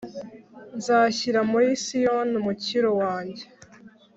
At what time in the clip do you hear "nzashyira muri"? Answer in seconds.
0.77-1.67